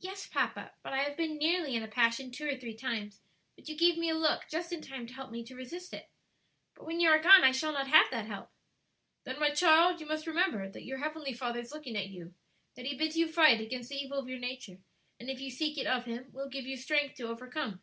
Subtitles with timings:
[0.00, 3.22] "Yes, papa; but I have been nearly in a passion two or three times;
[3.54, 6.10] but you gave me a look just in time to help me to resist it.
[6.74, 8.50] But when you are gone I shall not have that help."
[9.24, 12.34] "Then, my child, you must remember that your heavenly Father is looking at you;
[12.74, 14.76] that He bids you fight against the evil of your nature,
[15.18, 17.80] and if you seek it of Him, will give you strength to overcome.